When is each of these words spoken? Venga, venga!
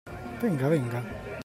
Venga, 0.41 0.67
venga! 0.67 0.99